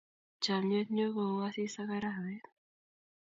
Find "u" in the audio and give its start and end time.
1.35-1.37